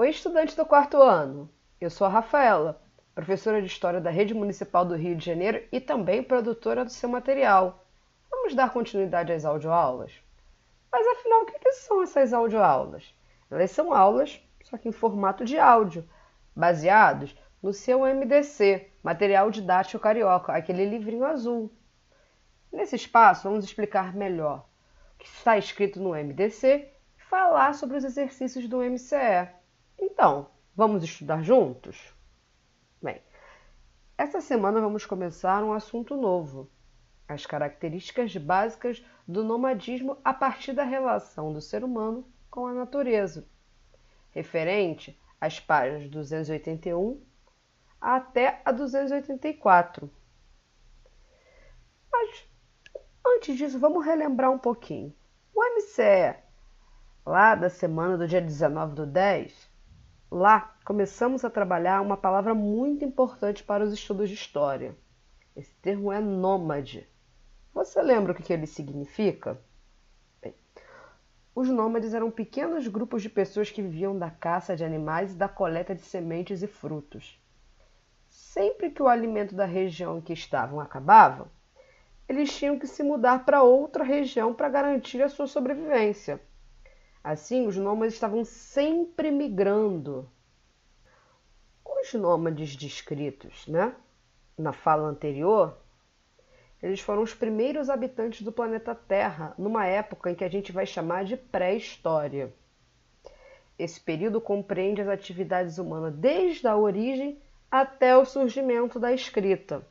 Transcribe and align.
Oi, 0.00 0.10
estudante 0.10 0.54
do 0.56 0.64
quarto 0.64 1.02
ano. 1.02 1.50
Eu 1.80 1.90
sou 1.90 2.06
a 2.06 2.10
Rafaela, 2.10 2.80
professora 3.16 3.60
de 3.60 3.66
História 3.66 4.00
da 4.00 4.10
Rede 4.10 4.32
Municipal 4.32 4.84
do 4.84 4.94
Rio 4.94 5.16
de 5.16 5.26
Janeiro 5.26 5.66
e 5.72 5.80
também 5.80 6.22
produtora 6.22 6.84
do 6.84 6.92
seu 6.92 7.08
material. 7.08 7.84
Vamos 8.30 8.54
dar 8.54 8.72
continuidade 8.72 9.32
às 9.32 9.44
audioaulas? 9.44 10.12
Mas 10.92 11.04
afinal, 11.04 11.42
o 11.42 11.46
que 11.46 11.72
são 11.72 12.00
essas 12.00 12.32
audioaulas? 12.32 13.12
Elas 13.50 13.72
são 13.72 13.92
aulas, 13.92 14.40
só 14.62 14.78
que 14.78 14.88
em 14.88 14.92
formato 14.92 15.44
de 15.44 15.58
áudio, 15.58 16.08
baseados 16.54 17.36
no 17.60 17.72
seu 17.72 18.02
MDC, 18.02 18.92
Material 19.02 19.50
Didático 19.50 20.00
Carioca, 20.00 20.52
aquele 20.52 20.84
livrinho 20.84 21.24
azul. 21.24 21.72
Nesse 22.70 22.94
espaço, 22.94 23.48
vamos 23.48 23.64
explicar 23.64 24.14
melhor 24.14 24.64
o 25.16 25.18
que 25.18 25.26
está 25.26 25.58
escrito 25.58 25.98
no 25.98 26.10
MDC 26.10 26.88
e 27.18 27.22
falar 27.24 27.74
sobre 27.74 27.96
os 27.96 28.04
exercícios 28.04 28.68
do 28.68 28.78
MCE. 28.78 29.57
Então, 30.00 30.48
vamos 30.76 31.02
estudar 31.02 31.42
juntos? 31.42 32.14
Bem, 33.02 33.20
essa 34.16 34.40
semana 34.40 34.80
vamos 34.80 35.04
começar 35.04 35.64
um 35.64 35.72
assunto 35.72 36.16
novo: 36.16 36.70
as 37.26 37.44
características 37.44 38.36
básicas 38.36 39.04
do 39.26 39.42
nomadismo 39.42 40.16
a 40.24 40.32
partir 40.32 40.72
da 40.72 40.84
relação 40.84 41.52
do 41.52 41.60
ser 41.60 41.82
humano 41.82 42.24
com 42.48 42.66
a 42.66 42.72
natureza, 42.72 43.48
referente 44.30 45.20
às 45.40 45.60
páginas 45.60 46.08
281 46.08 47.20
até 48.00 48.62
a 48.64 48.70
284. 48.70 50.10
Mas 52.10 52.48
antes 53.26 53.56
disso, 53.56 53.78
vamos 53.78 54.04
relembrar 54.04 54.50
um 54.50 54.58
pouquinho. 54.58 55.14
O 55.52 55.62
MCE, 55.76 56.36
lá 57.26 57.54
da 57.54 57.68
semana 57.68 58.16
do 58.16 58.26
dia 58.26 58.40
19 58.40 58.94
do 58.94 59.06
10, 59.06 59.67
Lá 60.30 60.76
começamos 60.84 61.42
a 61.42 61.48
trabalhar 61.48 62.02
uma 62.02 62.16
palavra 62.16 62.54
muito 62.54 63.02
importante 63.02 63.64
para 63.64 63.82
os 63.82 63.94
estudos 63.94 64.28
de 64.28 64.34
história. 64.34 64.94
Esse 65.56 65.74
termo 65.76 66.12
é 66.12 66.20
nômade. 66.20 67.08
Você 67.72 68.02
lembra 68.02 68.32
o 68.32 68.34
que 68.34 68.52
ele 68.52 68.66
significa? 68.66 69.58
Bem, 70.42 70.54
os 71.54 71.70
nômades 71.70 72.12
eram 72.12 72.30
pequenos 72.30 72.86
grupos 72.86 73.22
de 73.22 73.30
pessoas 73.30 73.70
que 73.70 73.80
viviam 73.80 74.18
da 74.18 74.30
caça 74.30 74.76
de 74.76 74.84
animais 74.84 75.32
e 75.32 75.36
da 75.36 75.48
coleta 75.48 75.94
de 75.94 76.02
sementes 76.02 76.62
e 76.62 76.66
frutos. 76.66 77.42
Sempre 78.28 78.90
que 78.90 79.02
o 79.02 79.08
alimento 79.08 79.54
da 79.54 79.64
região 79.64 80.18
em 80.18 80.20
que 80.20 80.34
estavam 80.34 80.78
acabava, 80.78 81.50
eles 82.28 82.54
tinham 82.54 82.78
que 82.78 82.86
se 82.86 83.02
mudar 83.02 83.46
para 83.46 83.62
outra 83.62 84.04
região 84.04 84.52
para 84.52 84.68
garantir 84.68 85.22
a 85.22 85.28
sua 85.30 85.46
sobrevivência. 85.46 86.38
Assim, 87.30 87.66
os 87.66 87.76
nômades 87.76 88.14
estavam 88.14 88.42
sempre 88.42 89.30
migrando. 89.30 90.26
Os 91.84 92.14
nômades 92.14 92.74
descritos 92.74 93.66
né, 93.66 93.94
na 94.56 94.72
fala 94.72 95.06
anterior, 95.06 95.76
eles 96.82 97.00
foram 97.00 97.20
os 97.20 97.34
primeiros 97.34 97.90
habitantes 97.90 98.40
do 98.40 98.50
planeta 98.50 98.94
Terra, 98.94 99.54
numa 99.58 99.84
época 99.84 100.30
em 100.30 100.34
que 100.34 100.42
a 100.42 100.48
gente 100.48 100.72
vai 100.72 100.86
chamar 100.86 101.26
de 101.26 101.36
pré-história. 101.36 102.50
Esse 103.78 104.00
período 104.00 104.40
compreende 104.40 105.02
as 105.02 105.08
atividades 105.08 105.76
humanas 105.76 106.14
desde 106.14 106.66
a 106.66 106.78
origem 106.78 107.42
até 107.70 108.16
o 108.16 108.24
surgimento 108.24 108.98
da 108.98 109.12
escrita. 109.12 109.86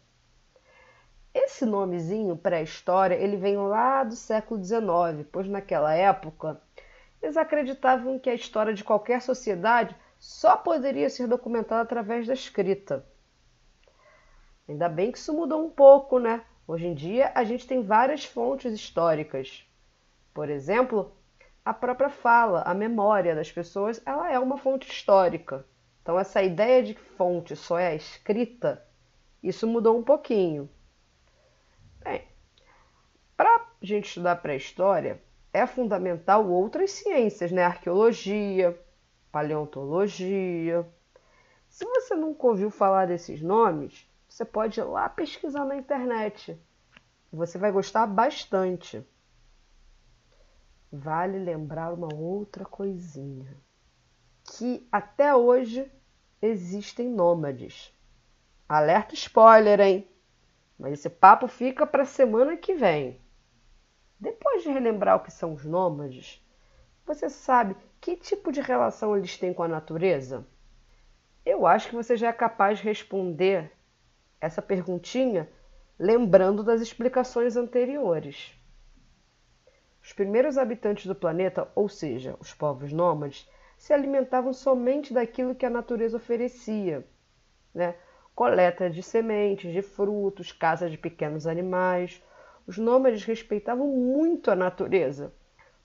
Esse 1.31 1.67
nomezinho 1.67 2.35
pré-história, 2.35 3.13
ele 3.13 3.37
vem 3.37 3.57
lá 3.57 4.03
do 4.03 4.15
século 4.15 4.59
XIX, 4.63 5.27
pois 5.31 5.47
naquela 5.47 5.93
época 5.93 6.59
eles 7.21 7.37
acreditavam 7.37 8.19
que 8.19 8.29
a 8.29 8.35
história 8.35 8.73
de 8.73 8.83
qualquer 8.83 9.21
sociedade 9.21 9.95
só 10.19 10.57
poderia 10.57 11.09
ser 11.09 11.27
documentada 11.27 11.81
através 11.81 12.27
da 12.27 12.33
escrita. 12.33 13.05
Ainda 14.67 14.89
bem 14.89 15.11
que 15.11 15.17
isso 15.17 15.33
mudou 15.33 15.65
um 15.65 15.69
pouco, 15.69 16.19
né? 16.19 16.43
Hoje 16.67 16.87
em 16.87 16.93
dia 16.93 17.31
a 17.33 17.43
gente 17.43 17.65
tem 17.65 17.81
várias 17.81 18.25
fontes 18.25 18.73
históricas. 18.73 19.65
Por 20.33 20.49
exemplo, 20.49 21.15
a 21.63 21.73
própria 21.73 22.09
fala, 22.09 22.61
a 22.63 22.73
memória 22.73 23.35
das 23.35 23.51
pessoas, 23.51 24.01
ela 24.05 24.31
é 24.31 24.37
uma 24.37 24.57
fonte 24.57 24.89
histórica. 24.89 25.65
Então 26.01 26.19
essa 26.19 26.41
ideia 26.41 26.83
de 26.83 26.93
que 26.93 27.01
fonte 27.01 27.55
só 27.55 27.79
é 27.79 27.87
a 27.87 27.95
escrita, 27.95 28.85
isso 29.41 29.67
mudou 29.67 29.97
um 29.97 30.03
pouquinho. 30.03 30.69
Bem, 32.03 32.27
para 33.35 33.49
a 33.49 33.65
gente 33.81 34.07
estudar 34.07 34.37
pré-história, 34.37 35.21
é 35.57 35.67
fundamental 35.67 36.47
outras 36.47 36.91
ciências, 36.91 37.51
né? 37.51 37.63
Arqueologia, 37.63 38.79
paleontologia. 39.31 40.87
Se 41.67 41.85
você 41.85 42.15
nunca 42.15 42.47
ouviu 42.47 42.69
falar 42.69 43.07
desses 43.07 43.41
nomes, 43.41 44.09
você 44.27 44.45
pode 44.45 44.79
ir 44.79 44.83
lá 44.83 45.09
pesquisar 45.09 45.65
na 45.65 45.75
internet. 45.75 46.59
Você 47.31 47.57
vai 47.57 47.71
gostar 47.71 48.05
bastante. 48.05 49.05
Vale 50.91 51.39
lembrar 51.39 51.93
uma 51.93 52.13
outra 52.13 52.63
coisinha: 52.63 53.57
que 54.43 54.87
até 54.91 55.35
hoje 55.35 55.91
existem 56.41 57.09
nômades. 57.09 57.93
Alerta 58.69 59.13
spoiler, 59.15 59.79
hein? 59.79 60.07
Mas 60.77 60.93
esse 60.93 61.09
papo 61.09 61.47
fica 61.47 61.85
para 61.85 62.05
semana 62.05 62.55
que 62.55 62.75
vem. 62.75 63.19
Depois 64.19 64.63
de 64.63 64.69
relembrar 64.69 65.17
o 65.17 65.23
que 65.23 65.31
são 65.31 65.53
os 65.53 65.63
nômades, 65.63 66.43
você 67.05 67.29
sabe 67.29 67.75
que 68.01 68.15
tipo 68.15 68.51
de 68.51 68.61
relação 68.61 69.15
eles 69.15 69.37
têm 69.37 69.53
com 69.53 69.63
a 69.63 69.67
natureza? 69.67 70.45
Eu 71.45 71.65
acho 71.65 71.89
que 71.89 71.95
você 71.95 72.17
já 72.17 72.29
é 72.29 72.33
capaz 72.33 72.79
de 72.79 72.83
responder 72.83 73.71
essa 74.41 74.61
perguntinha 74.61 75.49
lembrando 75.99 76.63
das 76.63 76.81
explicações 76.81 77.55
anteriores. 77.55 78.53
Os 80.01 80.13
primeiros 80.13 80.57
habitantes 80.57 81.05
do 81.05 81.15
planeta, 81.15 81.69
ou 81.75 81.89
seja, 81.89 82.35
os 82.39 82.53
povos 82.53 82.91
nômades, 82.91 83.49
se 83.77 83.93
alimentavam 83.93 84.53
somente 84.53 85.13
daquilo 85.13 85.55
que 85.55 85.65
a 85.65 85.69
natureza 85.69 86.17
oferecia, 86.17 87.05
né? 87.73 87.95
coleta 88.33 88.89
de 88.89 89.01
sementes, 89.01 89.73
de 89.73 89.81
frutos, 89.81 90.51
caça 90.51 90.89
de 90.89 90.97
pequenos 90.97 91.47
animais, 91.47 92.23
os 92.67 92.77
nômades 92.77 93.23
respeitavam 93.23 93.87
muito 93.87 94.51
a 94.51 94.55
natureza, 94.55 95.33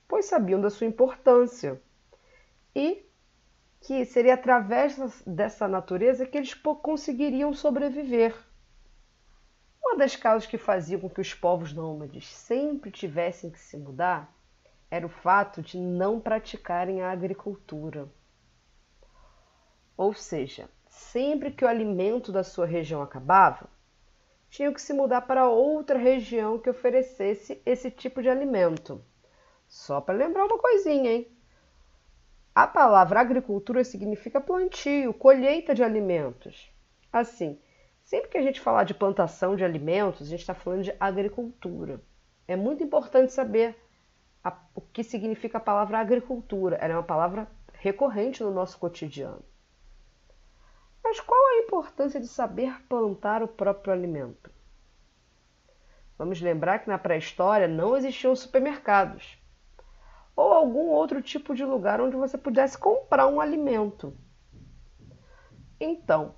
pois 0.07 0.25
sabiam 0.25 0.59
da 0.59 0.69
sua 0.69 0.85
importância 0.85 1.81
e 2.75 3.09
que 3.79 4.05
seria 4.05 4.33
através 4.33 4.97
dessa 5.25 5.67
natureza 5.67 6.25
que 6.25 6.37
eles 6.37 6.53
conseguiriam 6.53 7.53
sobreviver. 7.53 8.35
Uma 9.81 9.97
das 9.97 10.15
causas 10.15 10.47
que 10.47 10.57
faziam 10.57 10.99
com 10.99 11.09
que 11.09 11.21
os 11.21 11.33
povos 11.33 11.73
nômades 11.73 12.27
sempre 12.27 12.91
tivessem 12.91 13.49
que 13.49 13.59
se 13.59 13.77
mudar 13.77 14.33
era 14.89 15.05
o 15.05 15.09
fato 15.09 15.61
de 15.61 15.77
não 15.77 16.19
praticarem 16.19 17.01
a 17.01 17.11
agricultura. 17.11 18.07
Ou 19.97 20.13
seja, 20.13 20.69
sempre 20.87 21.51
que 21.51 21.65
o 21.65 21.67
alimento 21.67 22.31
da 22.31 22.43
sua 22.43 22.65
região 22.65 23.01
acabava, 23.01 23.69
tinham 24.53 24.71
que 24.71 24.81
se 24.83 24.93
mudar 24.93 25.21
para 25.21 25.49
outra 25.49 25.97
região 25.97 26.59
que 26.59 26.69
oferecesse 26.69 27.59
esse 27.65 27.89
tipo 27.89 28.21
de 28.21 28.29
alimento. 28.29 29.03
Só 29.67 29.99
para 29.99 30.13
lembrar 30.13 30.45
uma 30.45 30.59
coisinha, 30.59 31.11
hein? 31.11 31.27
A 32.53 32.67
palavra 32.67 33.19
agricultura 33.19 33.83
significa 33.83 34.39
plantio, 34.39 35.11
colheita 35.11 35.73
de 35.73 35.83
alimentos. 35.83 36.71
Assim, 37.11 37.59
sempre 38.03 38.29
que 38.29 38.37
a 38.37 38.43
gente 38.43 38.61
falar 38.61 38.83
de 38.83 38.93
plantação 38.93 39.55
de 39.55 39.65
alimentos, 39.65 40.27
a 40.27 40.29
gente 40.29 40.41
está 40.41 40.53
falando 40.53 40.83
de 40.83 40.95
agricultura. 40.99 41.99
É 42.47 42.55
muito 42.55 42.83
importante 42.83 43.33
saber 43.33 43.75
a, 44.43 44.55
o 44.75 44.81
que 44.81 45.03
significa 45.03 45.57
a 45.57 45.61
palavra 45.61 45.97
agricultura. 45.97 46.75
Ela 46.75 46.93
é 46.93 46.97
uma 46.97 47.01
palavra 47.01 47.47
recorrente 47.73 48.43
no 48.43 48.51
nosso 48.51 48.77
cotidiano. 48.77 49.43
Mas 51.13 51.19
qual 51.19 51.39
a 51.39 51.57
importância 51.59 52.19
de 52.19 52.27
saber 52.27 52.75
plantar 52.89 53.43
o 53.43 53.47
próprio 53.47 53.93
alimento? 53.93 54.49
Vamos 56.17 56.41
lembrar 56.41 56.79
que 56.79 56.87
na 56.87 56.97
pré-história 56.97 57.67
não 57.67 57.95
existiam 57.95 58.35
supermercados 58.35 59.37
ou 60.35 60.51
algum 60.51 60.87
outro 60.87 61.21
tipo 61.21 61.53
de 61.53 61.63
lugar 61.63 62.01
onde 62.01 62.15
você 62.15 62.35
pudesse 62.35 62.79
comprar 62.79 63.27
um 63.27 63.39
alimento. 63.39 64.11
Então, 65.79 66.33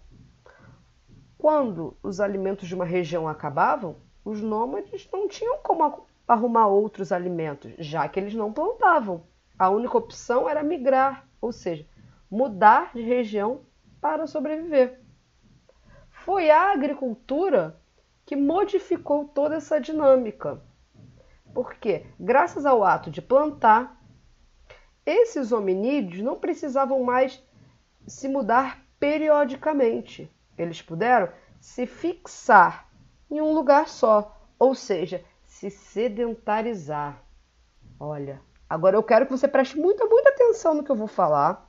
quando 1.38 1.96
os 2.04 2.20
alimentos 2.20 2.68
de 2.68 2.76
uma 2.76 2.84
região 2.84 3.30
acabavam, 3.30 3.96
os 4.26 4.42
nômades 4.42 5.10
não 5.10 5.30
tinham 5.30 5.58
como 5.60 6.06
arrumar 6.28 6.68
outros 6.68 7.14
alimentos, 7.14 7.72
já 7.78 8.10
que 8.10 8.20
eles 8.20 8.34
não 8.34 8.52
plantavam. 8.52 9.24
A 9.58 9.70
única 9.70 9.98
opção 9.98 10.50
era 10.50 10.62
migrar, 10.62 11.26
ou 11.40 11.54
seja, 11.54 11.88
mudar 12.30 12.92
de 12.94 13.02
região 13.02 13.62
para 14.06 14.28
sobreviver. 14.28 15.02
Foi 16.12 16.52
a 16.52 16.72
agricultura 16.72 17.82
que 18.24 18.36
modificou 18.36 19.26
toda 19.26 19.56
essa 19.56 19.82
dinâmica. 19.82 20.62
Porque, 21.56 22.06
graças 22.20 22.68
ao 22.68 22.84
ato 22.84 23.10
de 23.10 23.20
plantar, 23.20 24.00
esses 25.04 25.52
hominídeos 25.52 26.22
não 26.22 26.36
precisavam 26.36 27.04
mais 27.04 27.44
se 28.06 28.28
mudar 28.28 28.86
periodicamente. 29.00 30.32
Eles 30.56 30.84
puderam 30.84 31.30
se 31.60 31.88
fixar 31.88 32.88
em 33.28 33.42
um 33.42 33.54
lugar 33.54 33.88
só, 33.88 34.40
ou 34.60 34.76
seja, 34.76 35.26
se 35.46 35.72
sedentarizar. 35.72 37.24
Olha, 38.00 38.40
agora 38.70 38.98
eu 38.98 39.02
quero 39.02 39.26
que 39.26 39.32
você 39.32 39.48
preste 39.48 39.80
muita, 39.80 40.06
muita 40.06 40.30
atenção 40.30 40.76
no 40.76 40.84
que 40.84 40.92
eu 40.92 40.96
vou 40.96 41.08
falar, 41.08 41.65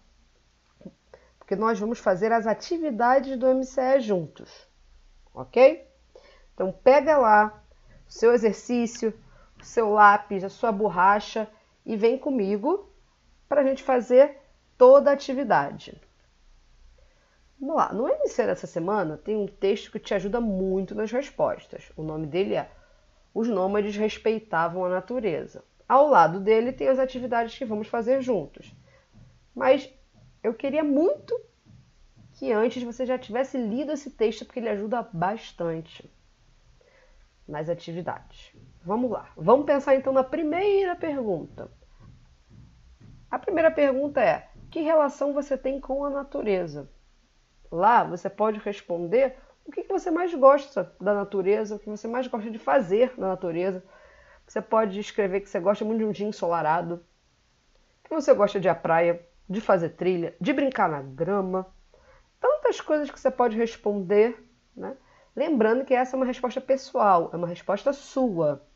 porque 1.46 1.54
nós 1.54 1.78
vamos 1.78 2.00
fazer 2.00 2.32
as 2.32 2.44
atividades 2.44 3.38
do 3.38 3.46
MCE 3.54 4.00
juntos, 4.00 4.50
ok? 5.32 5.88
Então 6.52 6.72
pega 6.72 7.16
lá 7.16 7.62
o 8.04 8.12
seu 8.12 8.34
exercício, 8.34 9.14
o 9.56 9.64
seu 9.64 9.90
lápis, 9.90 10.43
a 10.43 10.48
sua 10.48 10.72
borracha 10.72 11.48
e 11.84 11.96
vem 11.96 12.19
comigo 12.19 12.93
para 13.48 13.60
a 13.60 13.64
gente 13.64 13.84
fazer 13.84 14.38
toda 14.76 15.10
a 15.10 15.14
atividade. 15.14 16.02
Vamos 17.60 17.76
lá, 17.76 17.92
no 17.92 18.08
MC 18.08 18.44
dessa 18.44 18.66
semana 18.66 19.16
tem 19.16 19.37
um 19.37 19.46
texto 19.46 19.92
que 19.92 20.00
te 20.00 20.14
ajuda 20.14 20.40
muito 20.40 20.96
nas 20.96 21.12
respostas. 21.12 21.92
O 21.96 22.02
nome 22.02 22.26
dele 22.26 22.56
é 22.56 22.69
Os 23.32 23.46
Nômades 23.46 23.94
Respeitavam 23.94 24.84
a 24.84 24.88
Natureza. 24.88 25.62
Ao 25.88 26.08
lado 26.08 26.40
dele 26.40 26.72
tem 26.72 26.88
as 26.88 26.99
atividades 26.99 27.56
que 27.56 27.64
vamos 27.64 27.87
fazer 27.87 28.20
juntos. 28.20 28.75
Mas 29.54 29.88
eu 30.43 30.55
queria 30.55 30.85
muito 30.85 31.38
que 32.35 32.53
antes 32.53 32.83
você 32.83 33.06
já 33.06 33.19
tivesse 33.19 33.56
lido 33.56 33.93
esse 33.93 34.11
texto, 34.11 34.44
porque 34.44 34.61
ele 34.61 34.69
ajuda 34.69 35.09
bastante 35.12 36.11
nas 37.49 37.69
atividades. 37.69 38.53
Vamos 38.85 39.11
lá. 39.11 39.31
Vamos 39.37 39.67
pensar 39.67 39.94
então 39.94 40.12
na 40.12 40.23
primeira 40.23 40.94
pergunta. 40.94 41.71
A 43.31 43.38
primeira 43.38 43.71
pergunta 43.71 44.21
é: 44.21 44.49
que 44.71 44.81
relação 44.81 45.33
você 45.33 45.56
tem 45.56 45.81
com 45.81 46.05
a 46.05 46.11
natureza? 46.11 46.91
Lá 47.71 48.05
você 48.05 48.29
pode 48.29 48.59
responder 48.61 49.37
o 49.65 49.73
que 49.73 49.83
você 49.85 50.11
mais 50.11 50.33
gosta 50.35 50.94
da 51.00 51.12
natureza, 51.12 51.77
o 51.77 51.79
que 51.79 51.88
você 51.88 52.06
mais 52.06 52.27
gosta 52.27 52.50
de 52.50 52.59
fazer 52.59 53.15
na 53.19 53.29
natureza. 53.29 53.83
Você 54.47 54.62
pode 54.62 55.00
escrever 55.00 55.41
que 55.41 55.49
você 55.49 55.59
gosta 55.59 55.85
muito 55.85 55.99
de 55.99 56.05
um 56.05 56.12
dia 56.12 56.27
ensolarado, 56.27 57.05
que 58.05 58.15
você 58.15 58.33
gosta 58.33 58.61
de 58.61 58.69
ir 58.69 58.71
à 58.71 58.75
praia, 58.75 59.27
de 59.48 59.60
fazer 59.60 59.90
trilha, 59.90 60.34
de 60.40 60.52
brincar 60.52 60.88
na 60.88 61.02
grama. 61.02 61.66
Tantas 62.40 62.81
coisas 62.81 63.10
que 63.10 63.19
você 63.19 63.31
pode 63.31 63.56
responder, 63.56 64.37
né? 64.76 64.96
Lembrando 65.34 65.84
que 65.84 65.94
essa 65.94 66.16
é 66.16 66.19
uma 66.19 66.26
resposta 66.26 66.60
pessoal, 66.60 67.31
é 67.32 67.37
uma 67.37 67.46
resposta 67.46 67.93
sua. 67.93 68.66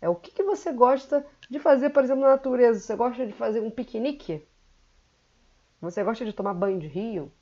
É 0.00 0.08
o 0.08 0.14
que, 0.14 0.30
que 0.30 0.42
você 0.42 0.72
gosta 0.72 1.26
de 1.48 1.58
fazer, 1.58 1.90
por 1.90 2.02
exemplo, 2.04 2.22
na 2.22 2.30
natureza. 2.30 2.80
Você 2.80 2.96
gosta 2.96 3.26
de 3.26 3.32
fazer 3.32 3.60
um 3.60 3.70
piquenique? 3.70 4.46
Você 5.80 6.02
gosta 6.02 6.24
de 6.24 6.32
tomar 6.32 6.54
banho 6.54 6.78
de 6.78 6.88
rio? 6.88 7.32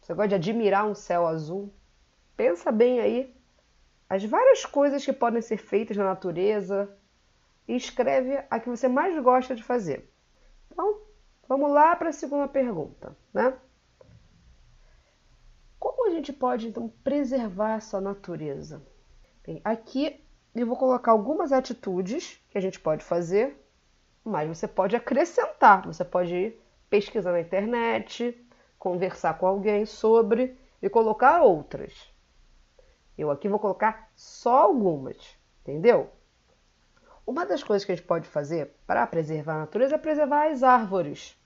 Você 0.00 0.14
gosta 0.14 0.28
de 0.28 0.34
admirar 0.34 0.86
um 0.86 0.94
céu 0.94 1.26
azul? 1.26 1.72
Pensa 2.36 2.70
bem 2.70 3.00
aí 3.00 3.34
as 4.08 4.22
várias 4.24 4.66
coisas 4.66 5.02
que 5.02 5.12
podem 5.12 5.40
ser 5.40 5.56
feitas 5.56 5.96
na 5.96 6.04
natureza 6.04 6.94
e 7.66 7.74
escreve 7.74 8.44
a 8.50 8.60
que 8.60 8.68
você 8.68 8.86
mais 8.86 9.18
gosta 9.22 9.54
de 9.54 9.62
fazer. 9.62 10.11
Então, 10.72 11.02
vamos 11.46 11.70
lá 11.70 11.94
para 11.94 12.08
a 12.08 12.12
segunda 12.12 12.48
pergunta, 12.48 13.14
né? 13.32 13.54
Como 15.78 16.06
a 16.06 16.10
gente 16.10 16.32
pode 16.32 16.68
então 16.68 16.88
preservar 17.04 17.76
essa 17.76 18.00
natureza? 18.00 18.82
Bem, 19.44 19.60
aqui 19.62 20.24
eu 20.54 20.66
vou 20.66 20.76
colocar 20.76 21.12
algumas 21.12 21.52
atitudes 21.52 22.40
que 22.48 22.56
a 22.56 22.60
gente 22.60 22.80
pode 22.80 23.04
fazer, 23.04 23.62
mas 24.24 24.48
você 24.48 24.66
pode 24.66 24.96
acrescentar, 24.96 25.84
você 25.84 26.04
pode 26.04 26.56
pesquisar 26.88 27.32
na 27.32 27.40
internet, 27.40 28.34
conversar 28.78 29.38
com 29.38 29.46
alguém 29.46 29.84
sobre 29.84 30.56
e 30.80 30.88
colocar 30.88 31.42
outras. 31.42 32.10
Eu 33.18 33.30
aqui 33.30 33.46
vou 33.46 33.58
colocar 33.58 34.10
só 34.16 34.62
algumas, 34.62 35.36
entendeu? 35.60 36.10
Uma 37.26 37.46
das 37.46 37.62
coisas 37.62 37.84
que 37.84 37.92
a 37.92 37.94
gente 37.94 38.06
pode 38.06 38.28
fazer 38.28 38.74
para 38.86 39.06
preservar 39.06 39.54
a 39.54 39.58
natureza 39.60 39.94
é 39.94 39.98
preservar 39.98 40.48
as 40.50 40.62
árvores. 40.62 41.36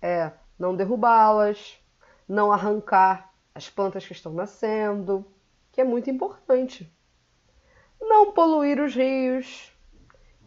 É 0.00 0.30
não 0.58 0.76
derrubá-las, 0.76 1.78
não 2.28 2.52
arrancar 2.52 3.32
as 3.54 3.68
plantas 3.68 4.06
que 4.06 4.12
estão 4.12 4.32
nascendo, 4.32 5.26
que 5.72 5.80
é 5.80 5.84
muito 5.84 6.08
importante. 6.08 6.90
Não 8.00 8.32
poluir 8.32 8.80
os 8.80 8.94
rios, 8.94 9.72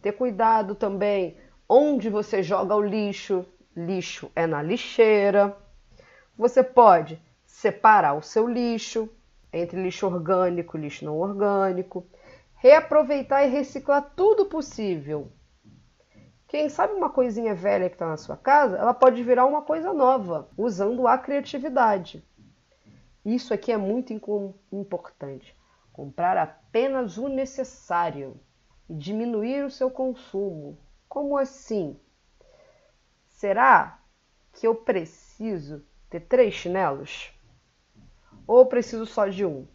ter 0.00 0.12
cuidado 0.12 0.74
também 0.74 1.36
onde 1.68 2.08
você 2.08 2.42
joga 2.42 2.74
o 2.74 2.80
lixo. 2.80 3.44
Lixo 3.76 4.30
é 4.34 4.46
na 4.46 4.62
lixeira. 4.62 5.56
Você 6.36 6.62
pode 6.62 7.20
separar 7.44 8.14
o 8.14 8.22
seu 8.22 8.48
lixo 8.48 9.08
entre 9.52 9.82
lixo 9.82 10.06
orgânico 10.06 10.76
e 10.76 10.80
lixo 10.80 11.04
não 11.04 11.18
orgânico, 11.18 12.06
reaproveitar 12.58 13.44
e 13.44 13.50
reciclar 13.50 14.12
tudo 14.16 14.46
possível. 14.46 15.30
Quem 16.46 16.68
sabe 16.68 16.94
uma 16.94 17.10
coisinha 17.10 17.54
velha 17.54 17.88
que 17.88 17.94
está 17.94 18.08
na 18.08 18.16
sua 18.16 18.36
casa, 18.36 18.76
ela 18.76 18.94
pode 18.94 19.22
virar 19.22 19.46
uma 19.46 19.62
coisa 19.62 19.92
nova, 19.92 20.48
usando 20.56 21.06
a 21.06 21.16
criatividade. 21.16 22.24
Isso 23.24 23.52
aqui 23.52 23.70
é 23.70 23.76
muito 23.76 24.12
importante. 24.72 25.56
Comprar 25.92 26.36
apenas 26.36 27.18
o 27.18 27.28
necessário 27.28 28.40
e 28.88 28.94
diminuir 28.94 29.64
o 29.64 29.70
seu 29.70 29.90
consumo. 29.90 30.78
Como 31.08 31.36
assim? 31.36 31.98
Será 33.26 34.00
que 34.52 34.66
eu 34.66 34.74
preciso 34.74 35.84
ter 36.08 36.20
três 36.20 36.54
chinelos? 36.54 37.32
Ou 38.46 38.66
preciso 38.66 39.04
só 39.04 39.28
de 39.28 39.44
um? 39.44 39.66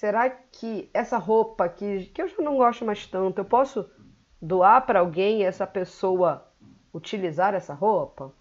Será 0.00 0.30
que 0.30 0.88
essa 0.94 1.18
roupa 1.18 1.68
que, 1.68 2.10
eu 2.16 2.26
já 2.26 2.36
não 2.38 2.56
gosto 2.56 2.86
mais 2.86 3.06
tanto, 3.06 3.38
eu 3.38 3.44
posso 3.44 3.86
doar 4.40 4.86
para 4.86 5.00
alguém 5.00 5.44
essa 5.44 5.66
pessoa 5.66 6.50
utilizar 6.90 7.52
essa 7.52 7.74
roupa? 7.74 8.32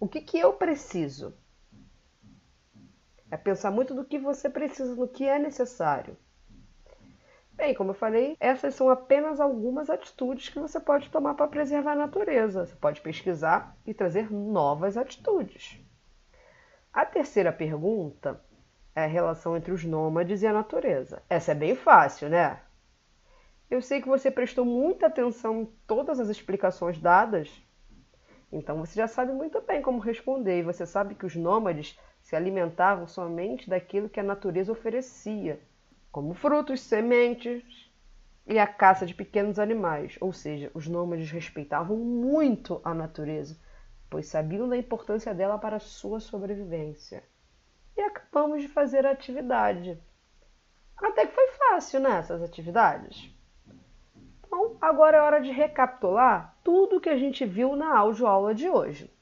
O 0.00 0.08
que, 0.08 0.22
que 0.22 0.38
eu 0.38 0.54
preciso? 0.54 1.34
É 3.30 3.36
pensar 3.36 3.70
muito 3.70 3.92
do 3.92 4.06
que 4.06 4.18
você 4.18 4.48
precisa, 4.48 4.96
do 4.96 5.06
que 5.06 5.28
é 5.28 5.38
necessário. 5.38 6.16
Bem, 7.52 7.74
como 7.74 7.90
eu 7.90 7.94
falei, 7.94 8.34
essas 8.40 8.74
são 8.74 8.88
apenas 8.88 9.40
algumas 9.40 9.90
atitudes 9.90 10.48
que 10.48 10.58
você 10.58 10.80
pode 10.80 11.10
tomar 11.10 11.34
para 11.34 11.46
preservar 11.46 11.92
a 11.92 12.06
natureza. 12.06 12.64
Você 12.64 12.74
pode 12.74 13.02
pesquisar 13.02 13.76
e 13.86 13.92
trazer 13.92 14.32
novas 14.32 14.96
atitudes. 14.96 15.78
A 16.90 17.04
terceira 17.04 17.52
pergunta 17.52 18.42
é 18.98 19.04
a 19.04 19.06
relação 19.06 19.56
entre 19.56 19.72
os 19.72 19.84
nômades 19.84 20.42
e 20.42 20.46
a 20.46 20.52
natureza. 20.52 21.22
Essa 21.30 21.52
é 21.52 21.54
bem 21.54 21.76
fácil, 21.76 22.28
né? 22.28 22.58
Eu 23.70 23.80
sei 23.80 24.02
que 24.02 24.08
você 24.08 24.30
prestou 24.30 24.64
muita 24.64 25.06
atenção 25.06 25.62
em 25.62 25.66
todas 25.86 26.18
as 26.18 26.28
explicações 26.28 26.98
dadas, 26.98 27.48
então 28.50 28.78
você 28.78 28.94
já 28.96 29.06
sabe 29.06 29.32
muito 29.32 29.60
bem 29.60 29.80
como 29.80 30.00
responder. 30.00 30.58
E 30.58 30.62
você 30.64 30.84
sabe 30.84 31.14
que 31.14 31.26
os 31.26 31.36
nômades 31.36 31.98
se 32.22 32.34
alimentavam 32.34 33.06
somente 33.06 33.70
daquilo 33.70 34.08
que 34.08 34.18
a 34.18 34.22
natureza 34.22 34.72
oferecia 34.72 35.60
como 36.10 36.34
frutos, 36.34 36.80
sementes 36.80 37.62
e 38.46 38.58
a 38.58 38.66
caça 38.66 39.06
de 39.06 39.14
pequenos 39.14 39.58
animais, 39.58 40.16
ou 40.20 40.32
seja, 40.32 40.72
os 40.74 40.88
nômades 40.88 41.30
respeitavam 41.30 41.96
muito 41.98 42.80
a 42.82 42.92
natureza, 42.92 43.56
pois 44.10 44.26
sabiam 44.26 44.68
da 44.68 44.76
importância 44.76 45.32
dela 45.32 45.58
para 45.58 45.76
a 45.76 45.80
sua 45.80 46.18
sobrevivência. 46.18 47.22
E 47.98 48.00
acabamos 48.00 48.62
de 48.62 48.68
fazer 48.68 49.04
a 49.04 49.10
atividade. 49.10 50.00
Até 50.96 51.26
que 51.26 51.34
foi 51.34 51.48
fácil 51.48 51.98
né, 51.98 52.24
atividades. 52.44 53.28
Então, 54.46 54.76
agora 54.80 55.16
é 55.16 55.20
hora 55.20 55.40
de 55.40 55.50
recapitular 55.50 56.56
tudo 56.62 57.00
que 57.00 57.08
a 57.08 57.16
gente 57.16 57.44
viu 57.44 57.74
na 57.74 57.98
audioaula 57.98 58.54
de 58.54 58.68
hoje. 58.70 59.12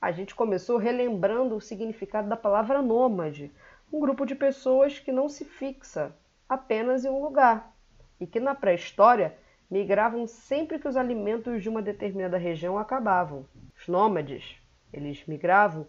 A 0.00 0.10
gente 0.10 0.34
começou 0.34 0.78
relembrando 0.78 1.54
o 1.54 1.60
significado 1.60 2.30
da 2.30 2.36
palavra 2.36 2.80
nômade, 2.80 3.52
um 3.92 4.00
grupo 4.00 4.24
de 4.24 4.34
pessoas 4.34 4.98
que 4.98 5.12
não 5.12 5.28
se 5.28 5.44
fixa 5.44 6.16
apenas 6.48 7.04
em 7.04 7.10
um 7.10 7.22
lugar 7.22 7.74
e 8.18 8.26
que 8.26 8.40
na 8.40 8.54
pré-história 8.54 9.36
migravam 9.70 10.26
sempre 10.26 10.78
que 10.78 10.88
os 10.88 10.96
alimentos 10.96 11.62
de 11.62 11.68
uma 11.68 11.82
determinada 11.82 12.38
região 12.38 12.78
acabavam. 12.78 13.44
Os 13.78 13.86
nômades, 13.86 14.56
eles 14.90 15.26
migravam 15.26 15.86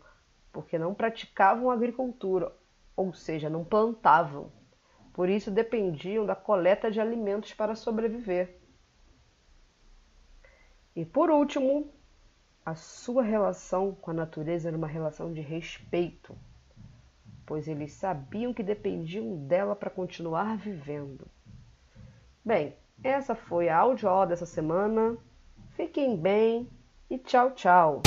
porque 0.51 0.77
não 0.77 0.93
praticavam 0.93 1.69
agricultura, 1.69 2.51
ou 2.95 3.13
seja, 3.13 3.49
não 3.49 3.63
plantavam. 3.63 4.51
Por 5.13 5.29
isso 5.29 5.51
dependiam 5.51 6.25
da 6.25 6.35
coleta 6.35 6.89
de 6.89 6.99
alimentos 6.99 7.53
para 7.53 7.75
sobreviver. 7.75 8.59
E 10.95 11.05
por 11.05 11.29
último, 11.29 11.91
a 12.65 12.75
sua 12.75 13.23
relação 13.23 13.93
com 13.95 14.11
a 14.11 14.13
natureza 14.13 14.67
era 14.67 14.77
uma 14.77 14.87
relação 14.87 15.31
de 15.33 15.41
respeito 15.41 16.35
pois 17.49 17.67
eles 17.67 17.93
sabiam 17.93 18.53
que 18.53 18.61
dependiam 18.61 19.35
dela 19.47 19.75
para 19.75 19.89
continuar 19.89 20.55
vivendo. 20.55 21.25
Bem, 22.45 22.75
essa 23.03 23.33
foi 23.33 23.69
a 23.69 23.77
audioaula 23.79 24.27
dessa 24.27 24.45
semana. 24.45 25.17
Fiquem 25.71 26.15
bem 26.15 26.69
e 27.09 27.17
tchau, 27.17 27.49
tchau! 27.55 28.03